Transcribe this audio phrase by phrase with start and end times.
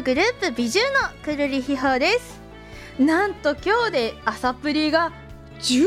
[0.00, 2.40] ルグループビジュのくるりひほです。
[2.98, 5.12] なんと今日で朝プリが
[5.60, 5.86] 11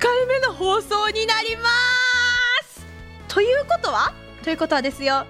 [0.00, 1.68] 回目の放送になりま
[2.64, 2.84] す。
[3.28, 4.14] ということは？
[4.42, 5.26] ということはですよ。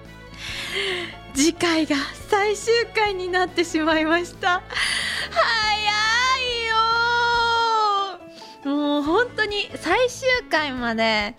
[1.35, 1.95] 次回が
[2.27, 4.63] 最終回になってしまいました。
[5.29, 5.77] 早
[8.63, 8.75] いよ。
[8.75, 11.35] もう本当に最終回まで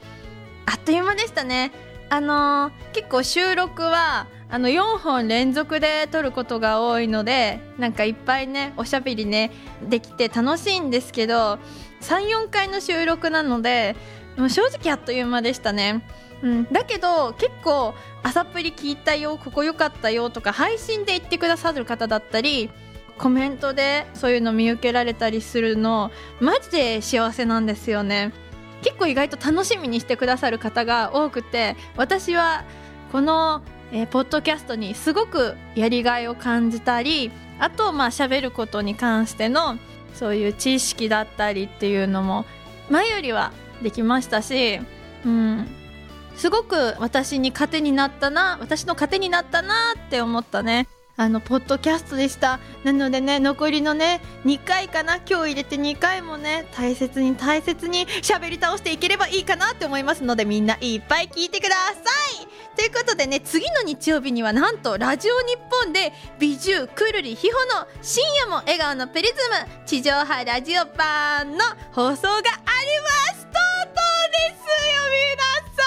[0.67, 1.73] あっという間でしたね。
[2.09, 9.51] あのー、結構収録はあの4本連続で撮ることが多いのでなんかいっぱいねおしゃべりね
[9.89, 11.59] できて楽しいんですけど
[12.03, 13.97] 34回の収録なので
[14.37, 16.07] もう正直あっという間でしたね。
[16.43, 22.71] うん、だけど結構朝プリ聞いたよここ良かったよとか配信で言ってくださる方だったり
[23.19, 28.33] コメントでそういうの見受けられたりするのマジで幸せなんですよね
[28.83, 32.65] 結構意外と楽しみにしてくださる方が多くて私は
[33.15, 33.63] この、
[33.95, 39.79] えー、ポッドキャストにすごくやりがいを感じたりあとまあ喋ることに関しての
[40.15, 42.45] そういう知識だったりっていうのも
[42.91, 44.81] 前よりはできましたし、
[45.25, 45.69] うん、
[46.35, 50.89] すごく私に糧になったな私の糧になったなって思ったね。
[51.17, 52.59] あのポッドキャストでした。
[52.83, 55.17] なのでね残りのね2回かな。
[55.17, 61.93] 今日入れて2回もね大切に大切に喋り倒していければいいかなって思いますのでみんないっぱい聞いてくださ
[62.43, 62.77] い。
[62.77, 73.45] ということでね次の日曜日にはなんとラジオ日本で美獣くるりひほの深夜も笑顔のプリズム地上波ラジオ版の放送があります。
[73.45, 74.99] とうとうですよ
[75.31, 75.87] 皆さ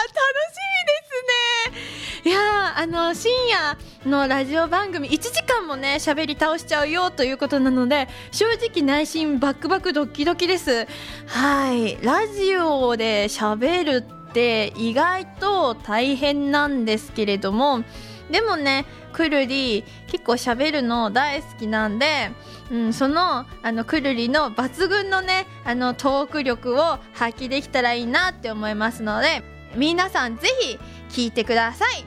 [0.00, 0.08] ん。
[0.16, 2.30] 楽しみですね。
[2.30, 10.86] いやあの深夜のラジオ番組1時間もね喋り倒しちゃうよということなので正直内心バックバックドキドキです。
[11.26, 11.98] はい。
[12.02, 17.82] ラジオで喋るって意外と大変なんですけれども
[18.30, 22.30] でもねくるり結構喋るの大好きなんで、
[22.70, 29.42] うん、そのあのくるりの抜群のねあのトーク力を発揮できたらいいなって思いますので
[29.74, 30.78] 皆さんぜひ
[31.24, 32.04] 聞いてください。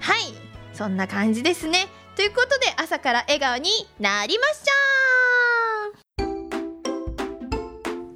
[0.00, 0.43] はい。
[0.74, 1.86] そんな感じですね。
[2.16, 3.70] ということで朝から笑顔に
[4.00, 4.62] なりまし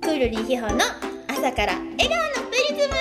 [0.00, 0.78] たくるりひほの
[1.28, 2.94] 朝から笑顔のプリズム。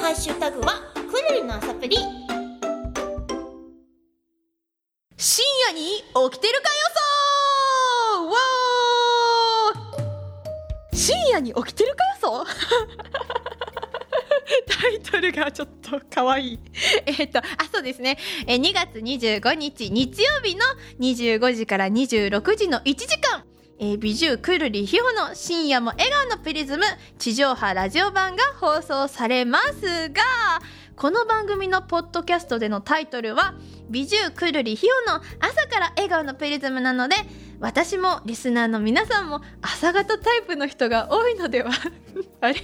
[0.00, 1.00] ハッシュタグはく
[1.32, 1.96] るりの朝プリ。
[5.16, 6.76] 深夜に起きてるか予
[10.92, 12.46] 想深夜に起きてるか予想
[15.10, 16.58] トルがちょっと可愛い
[17.06, 17.42] えっと、あ、
[17.72, 18.18] そうですね。
[18.46, 20.64] え、2月25日日曜日の
[21.00, 23.44] 25時から26時の1時間。
[23.80, 26.84] えー、美獣くるりひほの深夜も笑顔のプリズム
[27.16, 30.22] 地上波ラジオ版が放送されますが、
[30.96, 33.54] この番組のポッドキャストでのタイトルは
[33.88, 37.14] 美獣くるりひほの朝から笑顔のプリズムなので、
[37.60, 41.70] 私もリスナーの皆さんも朝型タイプの人が多いのでは？
[42.42, 42.54] あれ？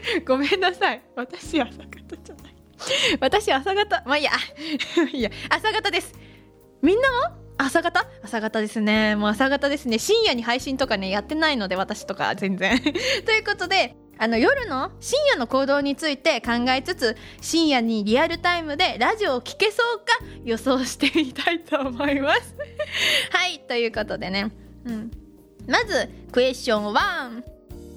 [0.26, 1.02] ごめんなさい。
[1.14, 2.54] 私朝方じゃない。
[3.20, 4.02] 私朝方。
[4.06, 4.30] まあいいや。
[5.12, 5.30] いや。
[5.48, 6.14] 朝方です。
[6.82, 8.06] みんなも朝方？
[8.22, 9.16] 朝方ですね。
[9.16, 9.98] もう朝方ですね。
[9.98, 12.78] 深夜に配信とかねやってないので私とか全然。
[13.24, 20.04] ということであの夜の深夜の行動について考えつつ深夜にリアルタイムでラジオを聴けそうか
[20.44, 22.54] 予想してみたいと思います。
[23.30, 23.60] はい。
[23.60, 24.50] ということでね、
[24.84, 25.10] うん、
[25.66, 27.55] まずクエスチョン1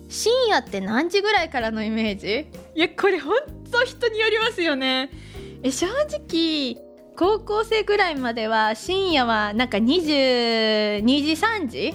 [0.09, 2.47] 深夜って何時ぐらいからのイメージ？
[2.75, 3.37] いやこれほん
[3.71, 5.11] と人によりますよね。
[5.63, 6.77] え正直
[7.15, 11.93] 高校生ぐらいまでは深夜はなんか22時3時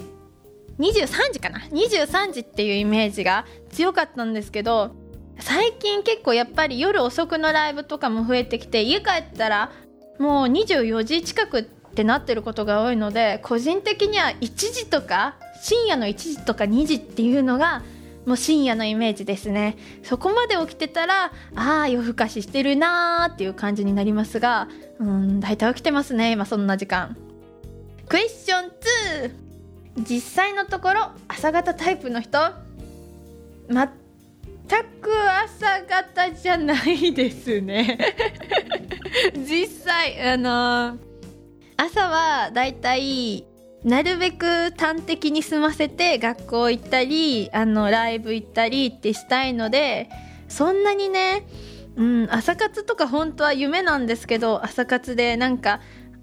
[0.79, 4.95] ？23時かな？23時っていうイメージが強かったんですけど
[5.39, 9.71] 最近結構やっぱり夜遅くのライブとかも増えてきて家帰ったら
[10.19, 17.83] もう24時近くってなってることが多いので個人的には1時とか深夜の1時とか2時っていうのが
[18.25, 19.77] もう深夜のイメージですね。
[20.03, 24.67] そこまで起きてたらああ夜更かししてるなーっていう感じになりますが
[24.99, 27.15] うん大体起きてますね今そんな時間。
[28.07, 29.45] クエスチョン2
[30.09, 32.37] 実際のところ朝方タイプの人
[33.69, 33.87] 全
[35.01, 35.11] く
[35.43, 37.97] 朝方じゃないですね。
[39.37, 40.97] 実際あのー、
[41.77, 43.45] 朝はだいたい
[43.85, 50.09] なるべく端的に済ませて学校行ったりあのライブ行ったりってしたいので
[50.47, 51.45] そんなにね、
[51.95, 55.81] うん、朝活とか本当は夢なんですけど朝活でなんか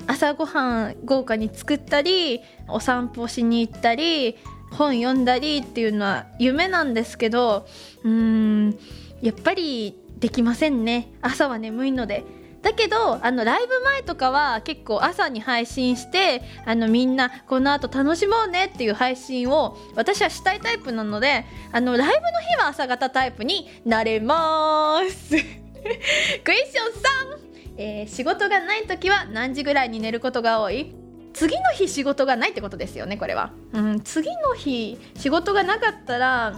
[0.09, 4.38] 朝ごはん豪華に作ったりお散歩しに行ったり
[4.73, 7.65] 本読んだりっていうのは夢なんですけど
[8.03, 8.76] うん
[9.20, 11.12] やっぱりできませんね。
[11.20, 12.42] 朝は眠いので。
[12.62, 25.31] だけどあのライブ前とかは結構朝に配信してあのみんなこの後楽しもうねっていう配信を私はしたいタイプなのであのライブの日は朝方タイプになれます。
[25.35, 27.38] クエスチョン3、
[27.79, 30.94] えー、仕事がない時は何時ぐらいに寝ることが多い？
[31.35, 36.55] 次の日仕事がないってことですよねこれは、うん、次の日仕事がなかったら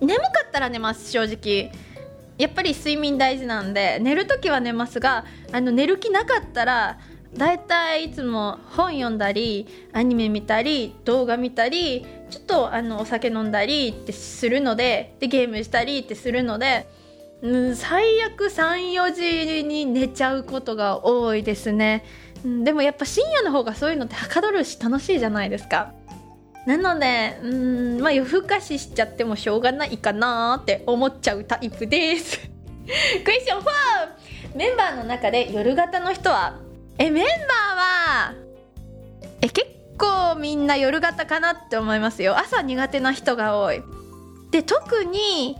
[0.00, 1.70] 眠かったら寝ます正直。
[2.38, 6.98] やっぱり睡眠大事なんで寝る時は寝ますがあの寝る気なかったら
[7.36, 16.88] だいたいいつも本読んだりアニメ見たり動画見たりちょっとあのお酒飲んだりってするのででゲームしたりってするので、
[17.42, 22.04] うん、最悪34時に寝ちゃうことが多いですね、
[22.44, 25.97] うん、でもやっぱ深夜の方がそういうのってはかどるし楽しいじゃないですか。
[26.68, 32.38] なのでうんまあ夜更かししちゃってもしょうがないかなって思っちゃうタイプです。
[33.24, 33.64] クエスチョン4
[34.54, 36.58] メンバーの中で夜型の人は？
[36.98, 37.30] えメンバー
[38.28, 38.34] は？
[39.40, 39.66] え結
[39.96, 42.36] 構みんな夜型かなって思いますよ。
[42.36, 43.82] 朝苦手な人が多い。
[44.50, 45.56] で特に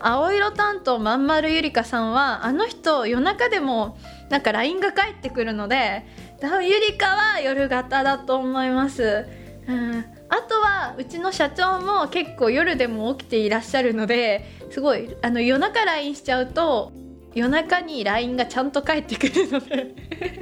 [0.00, 3.96] 青色担当まんまるゆりかさんはあの人夜中でも
[4.30, 6.04] なんか LINE が返ってくるので
[6.42, 9.26] ゆりかは夜型だと思います。
[9.68, 10.04] うん。
[10.30, 16.92] あとはうちの社長も結構夜でも起きていらっしゃるのですごいあの夜中 LINE しちゃうと
[17.34, 19.94] 夜中に LINE がちゃんと返ってくるので。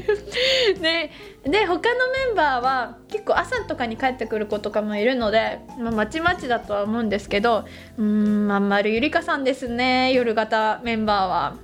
[0.81, 1.11] で
[1.45, 7.65] で他のメンバーは結構朝とかに帰ってくる子とかもいるので、まあ、まちまちだとは思うんですけど
[7.97, 11.57] うんまんまるゆりかさんですね夜型メンバーは。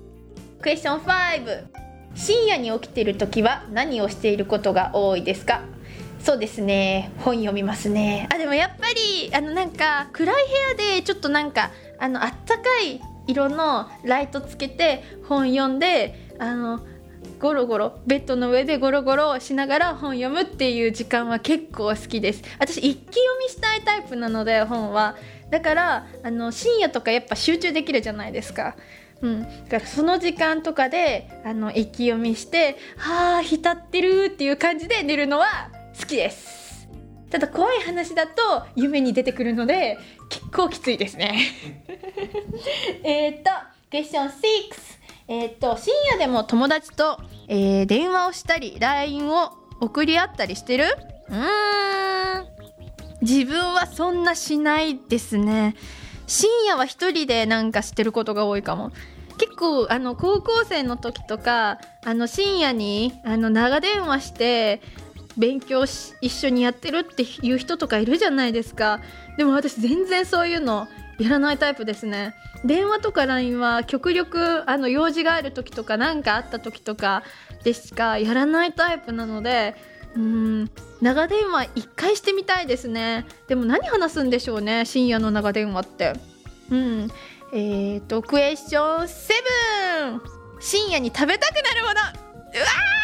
[0.63, 1.65] クエスチョン5
[2.15, 5.61] 深夜に起きてる時は何をしていることが多いですか？
[6.25, 7.13] そうですね。
[7.19, 8.27] 本読みますね。
[8.33, 16.81] あでもやっぱりあのなんか暗い部屋でちょっとなんかあのあったかい色のライトつけて本読んであの
[17.39, 22.43] ゴロゴロベッドの上でゴロゴロしながら本読むっていう時間は結構好きです。
[22.59, 25.17] 私一気読みしたいタイプなので本は。
[25.51, 28.77] だからあの深夜とかやっぱ集中できるじゃないですか。
[29.21, 29.49] うん、だ
[29.79, 36.89] からその時間とかであの一気読みして「はあ浸ってる」っていう感じで寝るのは好きです。
[37.31, 39.99] ただ怖い話だと夢に出てくるので
[40.29, 41.39] 結構きついですね。
[43.03, 43.51] えっと
[43.91, 44.33] クエスチョン6
[45.27, 47.19] えっ、と深夜でも友達と、
[47.49, 50.85] えー、電話をしたり LINE を送り合ったりしてる？
[51.31, 52.55] うん。
[53.23, 55.75] 自分はそんなしないですね。
[56.27, 58.93] 深夜は一人でなんかしてることが多いかも。
[59.39, 64.81] 結構あの高校生の時とかあの深夜にあの長電話して
[65.37, 69.01] 勉強し一緒にやってるっていう人とかいるじゃないですか。
[69.37, 70.89] でも私全然そういうの
[71.19, 72.35] やらないタイプですね。
[72.65, 77.23] 電話とか LINE は極力あの用事がある時とか何かあった時とか
[77.63, 79.77] でしかやらないタイプなので
[80.17, 80.71] うん
[81.03, 83.27] 長電話1回してみたいですね。
[83.49, 86.13] でも何話すんでしょうね深夜の長電話って。
[86.71, 87.09] うん。
[87.53, 90.21] えーとクエスチョン7
[90.61, 91.93] 深夜に食べたくなるもの。
[91.93, 93.04] うわ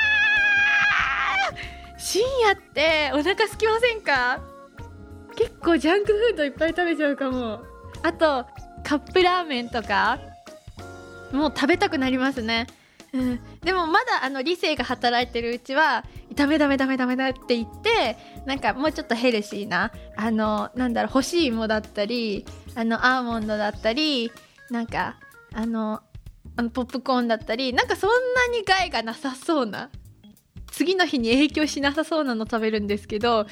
[2.11, 4.41] 深夜ってお腹空きませんか？
[5.37, 7.61] 結構ジャンクフードいっぱい食べちゃうかも。
[8.03, 8.45] あと
[8.83, 10.19] カップラーメンとか。
[11.31, 12.67] もう食べたくなりますね。
[13.13, 24.33] うん、でもまだあの理性が働いてるうちはダメダメダメダメだって言ってなんかもうちょっとヘルシーなあのなんだろう干し芋だったりあのアーモンドだったり
[24.69, 25.17] なんか
[25.53, 26.01] あの
[26.57, 29.91] あのポップコーンだったりなんかそんなに害がなさそうな
[30.81, 33.45] 次の日に影響しなさそうなの食べるんですけど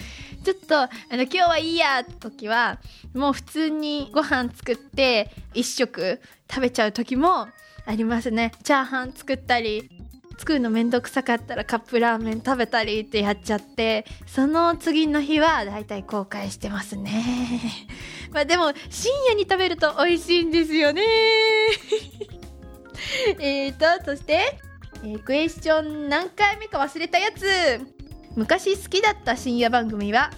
[0.45, 2.79] ちょっとあの今日はいいや時は
[3.13, 7.49] もう普通にご飯作って1食食べちゃう時も
[7.85, 8.53] ありますね。
[8.63, 9.91] チャーハン作ったり
[10.39, 17.61] 作るのめんどくさかったらカップラーメン食べたりってやっちゃってその次の日はだいたい後悔してますね。
[18.33, 21.03] まあでも深夜に食べると美味しいんですよね。
[23.39, 24.67] えーとそして
[25.05, 27.81] えー、クエスチョン何回目か忘れたやつ。
[28.37, 30.31] 昔好きだった深夜番組は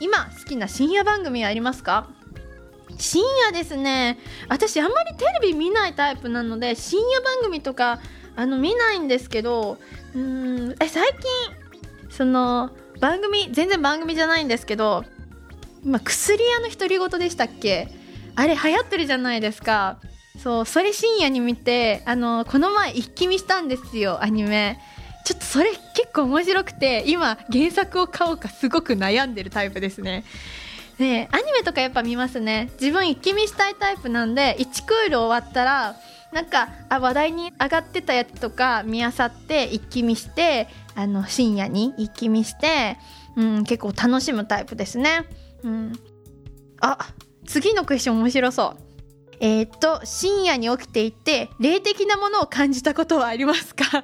[0.00, 2.08] 今好きな深夜番組はありますか？
[2.98, 4.18] 深夜ですね。
[4.48, 8.00] 私あんまりテレビ見ないタイプなので深夜番組とか
[8.36, 9.78] あの見ないんですけど
[10.14, 12.70] うんえ最近その
[13.00, 15.04] 番組全然番組じゃないんですけど
[15.84, 17.88] 今薬屋の独り言でしたっけ？
[18.34, 20.00] あれ流行ってるじゃないですか。
[20.38, 24.78] そうそれ深夜に見てあのこの前一気見したんですよアニメ
[25.24, 30.24] ちょっとそれ結構面白くて今原作を買おうかすごく悩んでるタイプですね
[30.98, 35.96] ねアニメとかやっぱ見ますね自分一気見したいタイプなんで1クール終わったら
[36.32, 42.98] なんかあ話題に上がってたやつとか見あさって一気見してあの深夜に一気見して、
[43.36, 45.26] うん、結構楽しむタイプですね。
[45.62, 45.92] うん、
[46.80, 46.98] あ
[47.46, 48.87] 次のクエスチョン面白そう。
[49.40, 53.84] えー、っと深夜に起きていて霊的なものを感じたことはありますか？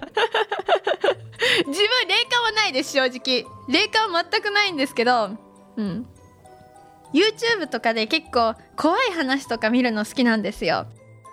[1.66, 3.44] 自分霊感はないです正直。
[3.68, 5.30] 霊感は全くないんですけど
[5.76, 6.06] うん。
[7.12, 10.86] YouTube とかで結構怖い話とか見るの好きなんですよ。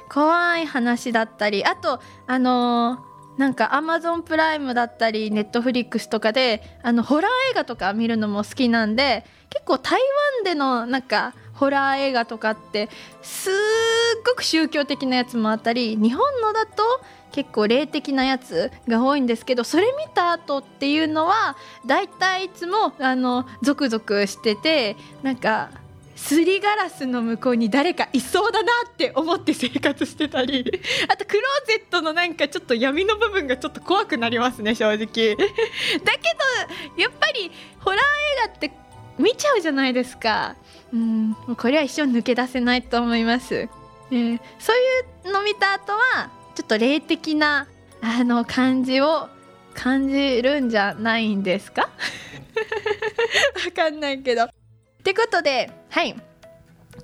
[0.10, 10.00] 怖い話だったりあとあのー、なんか Amazon プライムだったり Netflix とかであのホラー映画とか見るのも好きなんで結構台
[10.38, 12.90] 湾でのなんかホラー映画とかって
[13.22, 13.54] すっ
[14.26, 16.84] ごく宗教的なやつもあったり日本のだと
[17.32, 21.56] 結構霊的なやつが多いんですけどそれ見た後っていうのは
[21.86, 25.70] だいたいいつもあのゾクゾクしててなんか
[26.16, 30.64] すりガラスの向こうに誰かいそうだなって思って生活してたり。
[31.10, 34.98] あとクローゼットのなんかちょっと闇の部分がちょっと怖くなりますね正直。
[35.02, 38.72] だけどやっぱりホラー映画って
[39.22, 40.56] 見ちゃうじゃないですか。
[40.94, 44.76] うんこれは一生抜け出せないと思います、えー、そう
[45.26, 47.66] いうの見た後はちょっと霊的な
[48.02, 49.30] あの感じを
[49.74, 51.84] 感じるんじゃないんですか？
[53.66, 54.44] わかんないけど。
[54.44, 54.50] っ
[55.04, 56.16] てことではい。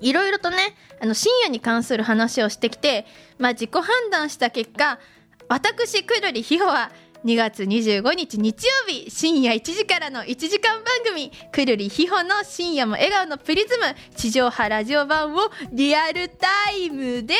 [0.00, 3.06] いろいろとねあの深夜に関する話をしてきて、
[3.38, 4.98] まあ、自己判断した結果
[5.48, 6.90] 私くるりひほは
[7.24, 17.34] 2月25日日曜日深夜1時からの1時間番組「くるりひほの深夜も笑顔のプリズム」地上波ラジオ版をリアルタイムで。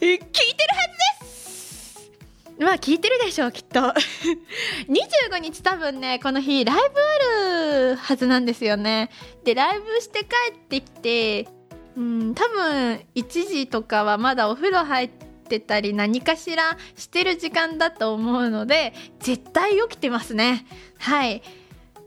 [0.00, 0.88] 聞いてるは
[1.20, 2.12] ずです。
[2.58, 3.80] まあ聞いてるでしょうきっと。
[4.88, 9.10] 25日多分ねこの日ライブあるはずなんですよね。
[9.44, 11.48] でライブして帰ってきて
[11.96, 15.23] うん多分1時とかはまだお風呂入って
[15.60, 20.66] たり何かしらしてる時間だと思うので絶対起きてますね。
[20.98, 21.42] はい。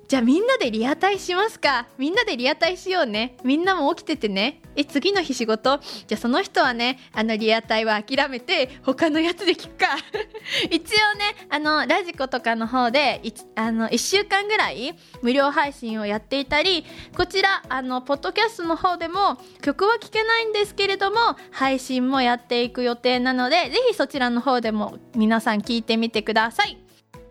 [0.07, 1.85] じゃあみんなでリアタイしますか。
[1.97, 3.35] みんなでリアタイしようね。
[3.43, 4.61] みんなも起きててね。
[4.77, 5.81] え次の日仕事？
[6.07, 9.97] じゃあその人はねあのリアタイは諦めて他のやつで聞くか。
[10.71, 13.21] 一応ねあのラジコとかの方で
[13.55, 16.85] あの1週間ぐらい無料配信をやっていたり
[17.17, 21.17] こちらあのポッドキャストの方でも曲は聴けないんですけれども
[21.51, 26.77] 配信もやっていく予定なのでぜひそちらの方でも皆さん聞いてみてください。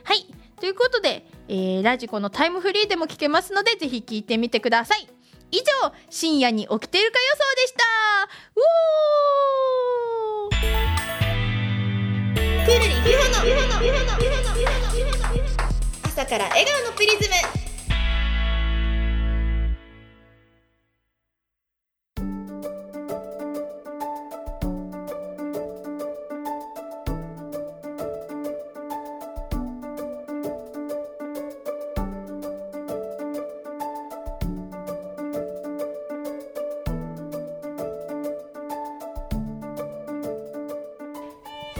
[0.05, 0.27] はい。
[0.61, 5.07] ということでえー、ラジコのタイムフリーでも聞けますのでぜひ聞いてみてください。
[5.53, 5.65] 以上
[6.11, 7.85] 深夜に起きてるか予想でした。
[12.67, 12.97] くるり
[16.05, 17.56] 朝から笑顔のプリズム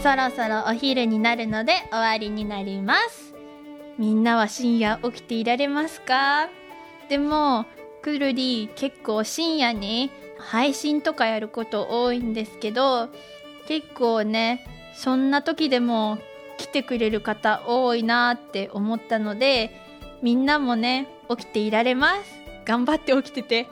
[0.07, 3.35] そろそろお昼になるので終わりになります。
[3.99, 6.49] みんなは深夜起きていられますか？
[7.09, 7.67] でも
[8.03, 13.09] くるり結構深夜に配信とかやること多いんですけど
[13.67, 16.19] 結構ねそんな時でも
[16.57, 19.73] 来てくれる方多いなって思ったので
[20.23, 22.46] みんなもね起きていられます。
[22.67, 23.67] 頑張って起きてて。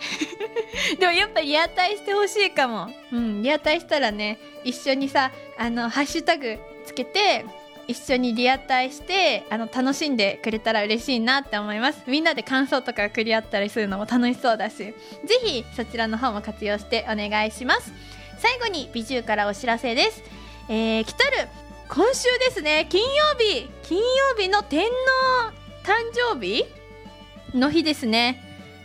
[0.99, 2.89] でもやっぱリアタイしてほしいかも。
[3.13, 7.45] うんリアタイしたらね一緒にさあのハッシュタグつけて
[7.87, 12.03] 一緒にリアタイしてあの楽しんでくれたら嬉しいなって思います。
[12.07, 14.77] みんなで感想とか送り合ったりするのも楽しそうだし。
[14.77, 14.95] ぜ
[15.43, 17.93] ひそちらの方も活用してお願いします。
[18.39, 20.23] 最後に美獣からお知らせです。
[20.69, 21.49] えー、来たる
[21.89, 23.09] 今週ですね金曜
[23.39, 23.69] 日。
[23.83, 24.05] 金曜
[24.39, 24.95] 日の天皇
[25.85, 25.93] 誕
[26.33, 26.65] 生日
[27.55, 28.44] の日ですね。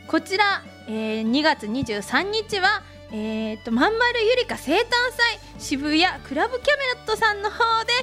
[0.09, 7.93] こちら、えー、2月23日はえーと、まんまるゆりか生誕祭渋谷クラブキャメロットさんの方で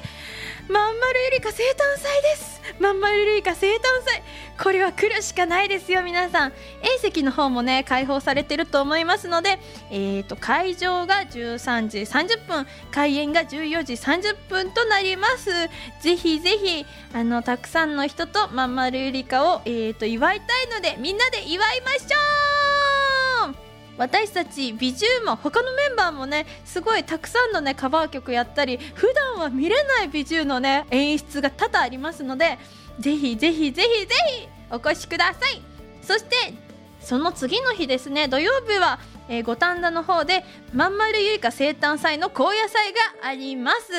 [0.68, 2.60] まんまるゆりか生誕祭です。
[2.80, 4.22] まんまるゆりか生誕祭。
[4.62, 6.52] これは来るしかないですよ皆さん。
[6.82, 9.58] A 席の方もね開放されてると思いますので、
[9.90, 15.50] えーと、会場が13時30分開演が14時30分となります。
[16.00, 22.06] ぜひぜひあのたくさんの人とまんまるゆりかを、えーと祝いたいのでみんなで祝いましょ
[22.52, 22.55] う
[23.98, 32.58] 私たちビジューも他のメンバーもねすごいたくさんのねカバー曲やったり普段は見れないビジューのね演出が多々ありますので
[32.98, 35.62] ぜひぜひぜひぜひお越しください。
[36.02, 36.36] そして
[37.00, 38.98] その次の日ですね土曜日は、
[39.44, 43.92] 五反田の方でまんまるゆりか生誕祭の高野祭があります。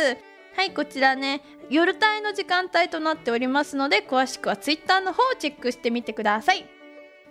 [0.55, 6.65] はいこちらね夜帯の時間帯となっておりますので詳しくはツイッターの方をチェックしてみてください。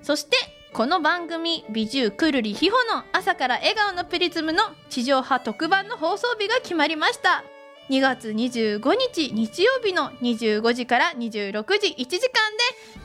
[0.02, 0.37] そして
[0.76, 7.45] この番組「美獣くるりひほの朝から笑顔のプリズム」の地上波特番の放送日が決まりました。
[7.88, 12.21] 2月25日日曜日の25時から26時1時間で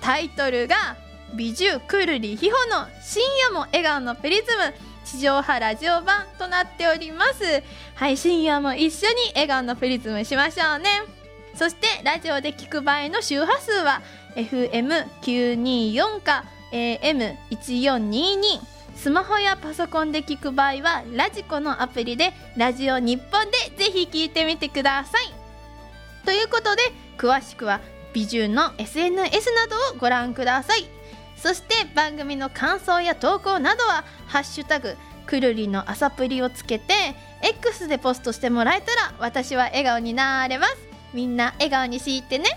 [0.02, 0.98] タイトルが
[1.34, 4.74] 「美獣くるりひほの深夜も笑顔のプリズム」
[5.10, 7.64] 地上波ラジオ版となっております。
[7.96, 10.90] はい深夜も一緒に笑顔のプリズムしましょうね。
[11.56, 14.02] そしてラジオで聞く場合の周波数は
[14.36, 18.62] FM924 か AM1422
[18.96, 23.52] スマホやパソコンで聞く場合はラジコのアプリでラジオ日本で
[23.84, 25.34] ぜひ聞いてみてください。
[26.24, 26.84] ということで
[27.18, 27.82] 詳しくは
[28.14, 30.86] 美獣の SNS などをご覧ください。
[31.36, 36.94] そして番組の感想や投稿などは「ハッシュタグくるりの朝プリ」をつけて
[37.42, 40.78] X でポストしてもらえたら私は笑顔になれます。
[41.14, 42.50] みんな笑顔にしいてね。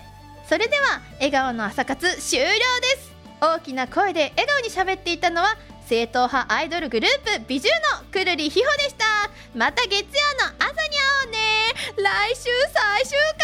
[0.46, 2.52] それでは笑顔の朝活終了で
[3.00, 3.03] す。
[3.44, 9.04] 大きな声で笑顔に喋っていたのは正統派アイドルグループ美獣のくるりひほでした。
[9.54, 11.38] また月曜の朝に会おうね。
[11.98, 13.43] 来週最終回